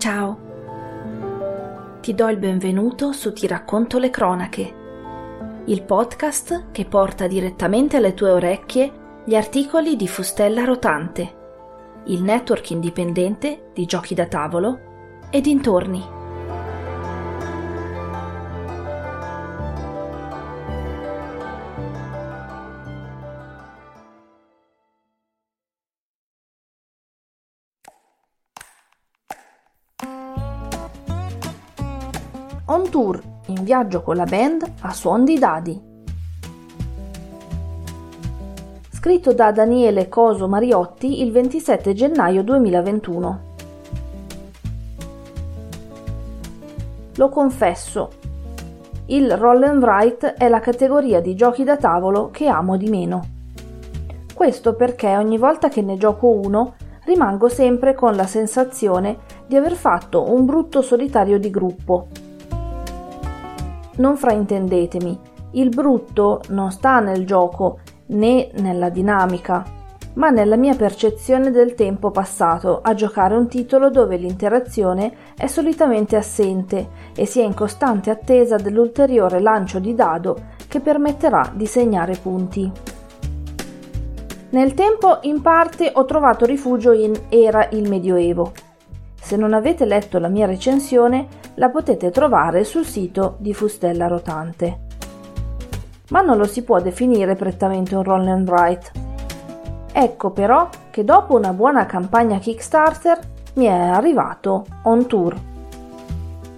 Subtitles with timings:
[0.00, 0.38] Ciao.
[2.00, 4.74] Ti do il benvenuto su Ti racconto le cronache,
[5.66, 11.34] il podcast che porta direttamente alle tue orecchie gli articoli di Fustella Rotante,
[12.06, 16.19] il network indipendente di giochi da tavolo e dintorni.
[32.70, 35.88] On tour in viaggio con la band a suon di dadi.
[38.90, 43.40] Scritto da Daniele Coso Mariotti il 27 gennaio 2021.
[47.16, 48.10] Lo confesso,
[49.06, 53.26] il roll and write è la categoria di giochi da tavolo che amo di meno.
[54.32, 56.74] Questo perché ogni volta che ne gioco uno
[57.04, 59.18] rimango sempre con la sensazione
[59.48, 62.06] di aver fatto un brutto solitario di gruppo
[64.00, 65.18] non fraintendetemi,
[65.52, 69.78] il brutto non sta nel gioco né nella dinamica,
[70.14, 76.16] ma nella mia percezione del tempo passato a giocare un titolo dove l'interazione è solitamente
[76.16, 82.16] assente e si è in costante attesa dell'ulteriore lancio di dado che permetterà di segnare
[82.16, 82.72] punti.
[84.50, 88.52] Nel tempo in parte ho trovato rifugio in Era il Medioevo.
[89.20, 94.80] Se non avete letto la mia recensione, la potete trovare sul sito di Fustella Rotante.
[96.08, 98.90] Ma non lo si può definire prettamente un roll and write.
[99.92, 103.18] Ecco però che dopo una buona campagna Kickstarter
[103.54, 105.36] mi è arrivato On Tour.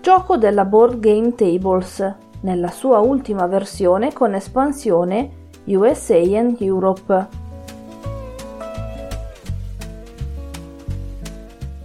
[0.00, 5.30] Gioco della Board Game Tables, nella sua ultima versione con espansione
[5.64, 7.37] USA and Europe.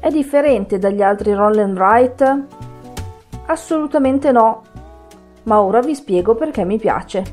[0.03, 2.45] È differente dagli altri roll and?
[3.45, 4.61] Assolutamente no,
[5.43, 7.23] ma ora vi spiego perché mi piace.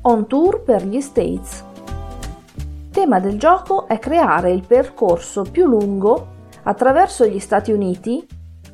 [0.00, 1.62] On tour per gli States.
[2.90, 6.28] Tema del gioco è creare il percorso più lungo
[6.62, 8.26] attraverso gli Stati Uniti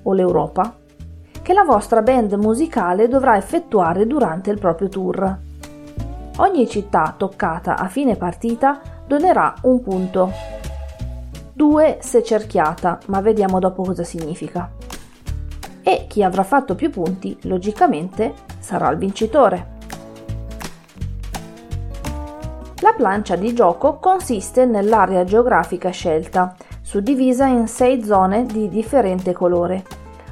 [0.04, 0.76] o l'Europa
[1.42, 5.38] che la vostra band musicale dovrà effettuare durante il proprio tour.
[6.36, 10.57] Ogni città toccata a fine partita donerà un punto.
[11.58, 14.70] Due se cerchiata, ma vediamo dopo cosa significa
[15.82, 19.76] e chi avrà fatto più punti, logicamente, sarà il vincitore.
[22.78, 29.82] La plancia di gioco consiste nell'area geografica scelta, suddivisa in sei zone di differente colore.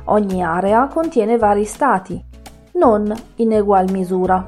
[0.05, 2.25] Ogni area contiene vari stati,
[2.75, 4.47] non in egual misura.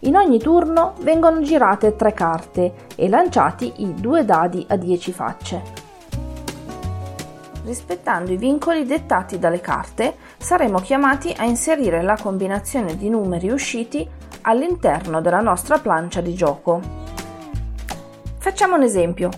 [0.00, 5.62] In ogni turno vengono girate tre carte e lanciati i due dadi a 10 facce.
[7.62, 14.08] Rispettando i vincoli dettati dalle carte, saremo chiamati a inserire la combinazione di numeri usciti
[14.42, 16.80] all'interno della nostra plancia di gioco.
[18.38, 19.30] Facciamo un esempio.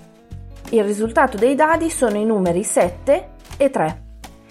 [0.70, 3.28] Il risultato dei dadi sono i numeri 7
[3.59, 4.03] e 3,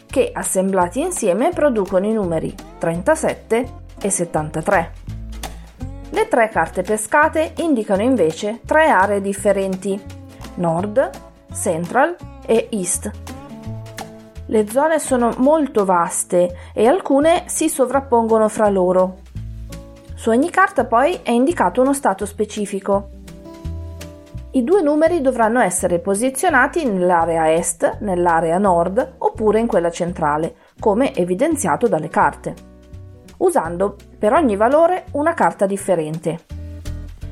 [0.05, 4.98] che assemblati insieme producono i numeri 37 e 73.
[6.11, 10.01] Le tre carte pescate indicano invece tre aree differenti,
[10.55, 11.09] Nord,
[11.53, 12.15] Central
[12.45, 13.37] e East
[14.49, 19.17] le zone sono molto vaste e alcune si sovrappongono fra loro.
[20.15, 23.09] Su ogni carta poi è indicato uno stato specifico.
[24.51, 31.13] I due numeri dovranno essere posizionati nell'area est, nell'area nord oppure in quella centrale, come
[31.13, 32.68] evidenziato dalle carte,
[33.39, 36.39] usando per ogni valore una carta differente.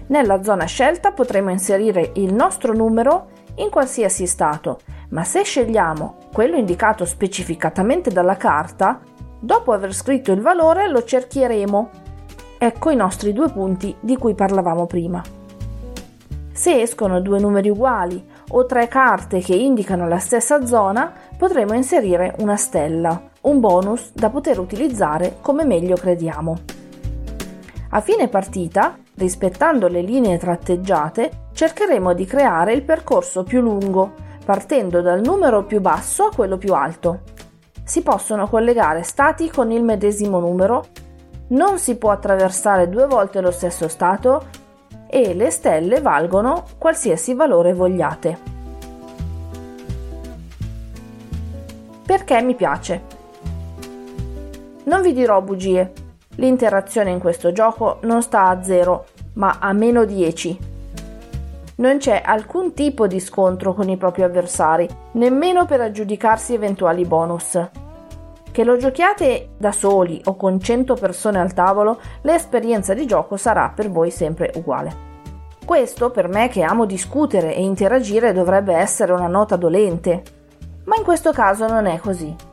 [0.07, 4.79] Nella zona scelta potremo inserire il nostro numero in qualsiasi stato
[5.09, 8.99] ma se scegliamo quello indicato specificatamente dalla carta,
[9.39, 11.89] dopo aver scritto il valore lo cerchieremo.
[12.57, 15.21] Ecco i nostri due punti di cui parlavamo prima.
[16.51, 22.35] Se escono due numeri uguali o tre carte che indicano la stessa zona, potremo inserire
[22.39, 26.57] una stella, un bonus da poter utilizzare come meglio crediamo.
[27.91, 35.01] A fine partita, rispettando le linee tratteggiate, cercheremo di creare il percorso più lungo partendo
[35.01, 37.21] dal numero più basso a quello più alto.
[37.83, 40.85] Si possono collegare stati con il medesimo numero,
[41.49, 44.45] non si può attraversare due volte lo stesso stato
[45.09, 48.55] e le stelle valgono qualsiasi valore vogliate.
[52.05, 53.15] Perché mi piace?
[54.87, 55.91] Non vi dirò bugie,
[56.35, 60.75] l'interazione in questo gioco non sta a 0, ma a meno 10
[61.77, 67.69] non c'è alcun tipo di scontro con i propri avversari, nemmeno per aggiudicarsi eventuali bonus.
[68.49, 73.71] Che lo giochiate da soli o con 100 persone al tavolo, l'esperienza di gioco sarà
[73.75, 75.05] per voi sempre uguale.
[75.63, 80.23] Questo per me che amo discutere e interagire dovrebbe essere una nota dolente,
[80.85, 82.46] ma in questo caso non è così.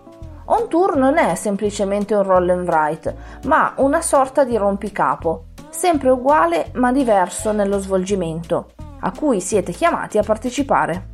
[0.47, 6.11] On Tour non è semplicemente un roll and write, ma una sorta di rompicapo, sempre
[6.11, 11.13] uguale ma diverso nello svolgimento, a cui siete chiamati a partecipare.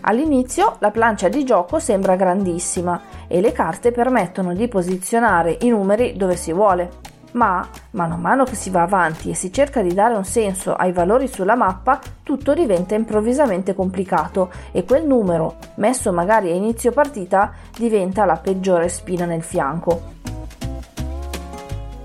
[0.00, 6.16] All'inizio la plancia di gioco sembra grandissima e le carte permettono di posizionare i numeri
[6.16, 6.90] dove si vuole.
[7.32, 10.74] Ma, mano a mano che si va avanti e si cerca di dare un senso
[10.74, 16.92] ai valori sulla mappa, tutto diventa improvvisamente complicato e quel numero, messo magari a inizio
[16.92, 20.20] partita, diventa la peggiore spina nel fianco.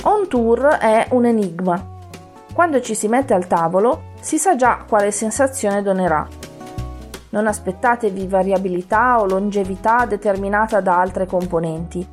[0.03, 1.95] On tour è un enigma.
[2.53, 6.45] Quando ci si mette al tavolo, si sa già quale sensazione donerà
[7.29, 12.07] non aspettatevi variabilità o longevità determinata da altre componenti.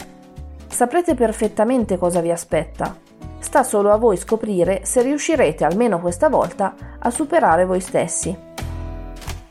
[0.69, 3.04] Saprete perfettamente cosa vi aspetta.
[3.45, 8.35] Sta solo a voi scoprire se riuscirete almeno questa volta a superare voi stessi.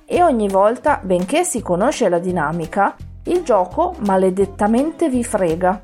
[0.04, 2.95] E ogni volta, benché si conosce la dinamica,
[3.25, 5.80] il gioco maledettamente vi frega.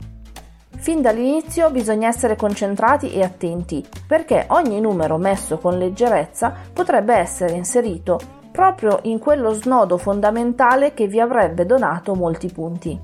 [0.77, 7.53] Fin dall'inizio bisogna essere concentrati e attenti, perché ogni numero messo con leggerezza potrebbe essere
[7.53, 8.19] inserito
[8.51, 12.99] proprio in quello snodo fondamentale che vi avrebbe donato molti punti.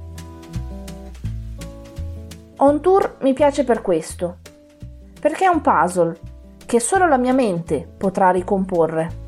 [2.57, 4.37] On Tour mi piace per questo,
[5.25, 6.15] perché è un puzzle
[6.67, 9.24] che solo la mia mente potrà ricomporre.